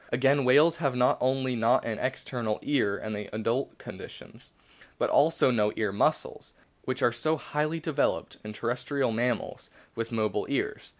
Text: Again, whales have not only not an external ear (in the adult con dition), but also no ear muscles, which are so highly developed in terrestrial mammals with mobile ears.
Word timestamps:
Again, 0.11 0.45
whales 0.45 0.77
have 0.77 0.95
not 0.95 1.19
only 1.21 1.55
not 1.55 1.85
an 1.85 1.99
external 1.99 2.57
ear 2.63 2.97
(in 2.97 3.13
the 3.13 3.29
adult 3.35 3.77
con 3.77 3.99
dition), 3.99 4.43
but 4.97 5.11
also 5.11 5.51
no 5.51 5.71
ear 5.75 5.91
muscles, 5.91 6.53
which 6.85 7.03
are 7.03 7.13
so 7.13 7.37
highly 7.37 7.79
developed 7.79 8.37
in 8.43 8.51
terrestrial 8.51 9.11
mammals 9.11 9.69
with 9.93 10.11
mobile 10.11 10.47
ears. 10.49 10.89